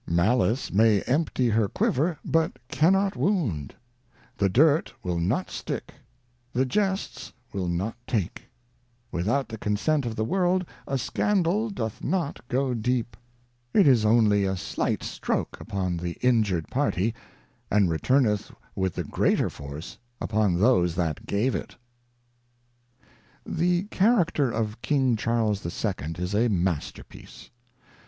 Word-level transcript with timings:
Malice 0.07 0.73
may 0.73 1.03
empty 1.03 1.47
her 1.49 1.67
Quiver, 1.67 2.17
but 2.25 2.57
cannot 2.69 3.15
wound; 3.15 3.75
the 4.35 4.49
Dirt 4.49 4.91
will 5.03 5.19
not 5.19 5.51
stick, 5.51 5.93
the 6.51 6.65
Jests 6.65 7.31
will 7.53 7.67
not 7.67 7.95
take; 8.07 8.49
Without 9.11 9.47
the 9.47 9.59
consent 9.59 10.07
of 10.07 10.15
the 10.15 10.25
World 10.25 10.65
a 10.87 10.97
Scandal 10.97 11.69
doth 11.69 12.03
not 12.03 12.39
go 12.47 12.73
deep; 12.73 13.15
it 13.75 13.87
is 13.87 14.03
only 14.03 14.43
a 14.43 14.57
slight 14.57 15.01
stroak 15.03 15.59
upon 15.61 15.97
the 15.97 16.17
injured 16.21 16.67
Party 16.69 17.13
and 17.69 17.87
returneth 17.91 18.49
with 18.75 18.95
the 18.95 19.03
greater 19.03 19.51
force 19.51 19.99
upon 20.19 20.59
those 20.59 20.95
that 20.95 21.27
gave 21.27 21.53
it.' 21.53 21.75
The 23.45 23.83
Character 23.91 24.49
of 24.49 24.81
King 24.81 25.15
Charles 25.15 25.63
II 25.63 25.93
is 26.17 26.33
a 26.33 26.47
masterpiece. 26.47 27.51